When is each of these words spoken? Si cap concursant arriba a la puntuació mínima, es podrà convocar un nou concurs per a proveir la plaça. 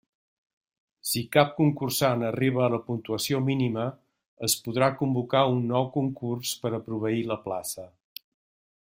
Si 1.09 1.21
cap 1.35 1.51
concursant 1.57 2.23
arriba 2.29 2.63
a 2.67 2.71
la 2.75 2.79
puntuació 2.87 3.41
mínima, 3.51 3.85
es 4.49 4.57
podrà 4.69 4.89
convocar 5.03 5.43
un 5.53 5.61
nou 5.75 5.87
concurs 5.99 6.55
per 6.65 6.73
a 6.79 6.85
proveir 6.89 7.21
la 7.35 7.39
plaça. 7.49 7.87